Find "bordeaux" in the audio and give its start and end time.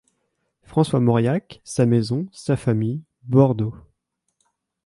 3.21-3.75